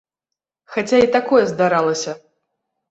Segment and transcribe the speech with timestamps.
[0.75, 2.19] Хаця і такое здаралася.